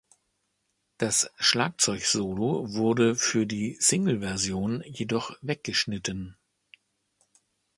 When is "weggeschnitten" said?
5.43-6.35